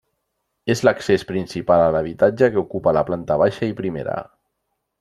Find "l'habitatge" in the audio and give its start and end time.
1.97-2.49